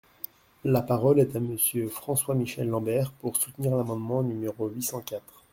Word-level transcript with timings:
La 0.63 0.81
parole 0.81 1.19
est 1.19 1.35
à 1.35 1.39
Monsieur 1.39 1.87
François-Michel 1.87 2.67
Lambert, 2.67 3.11
pour 3.11 3.37
soutenir 3.37 3.75
l’amendement 3.75 4.23
numéro 4.23 4.67
huit 4.67 4.81
cent 4.81 5.01
quatre. 5.01 5.43